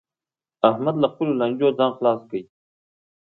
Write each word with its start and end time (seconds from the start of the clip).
احمد 0.69 0.95
له 1.03 1.07
خپلو 1.13 1.31
لانجو 1.39 1.69
ځان 1.77 1.91
خلاص 1.97 2.19
کړ 2.29 2.41